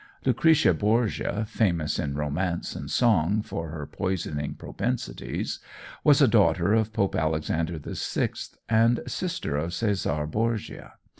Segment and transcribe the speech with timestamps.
[0.25, 5.59] Lucretia Borgia, famous in romance and song for her poisoning propensities,
[6.03, 8.29] was a daughter of Pope Alexander VI,
[8.67, 10.93] and sister of Cesare Borgia.